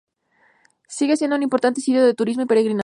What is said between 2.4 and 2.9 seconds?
y peregrinación.